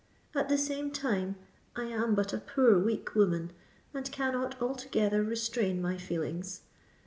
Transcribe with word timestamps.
"At 0.33 0.49
the 0.49 0.57
same 0.57 0.89
time, 0.89 1.35
I 1.75 1.83
am 1.83 2.15
but 2.15 2.33
a 2.33 2.39
poor 2.39 2.79
weak 2.79 3.13
woman, 3.13 3.53
and 3.93 4.11
cannot 4.11 4.59
altogether 4.59 5.23
restrain 5.23 5.79
my 5.79 5.97
feelings. 5.99 6.61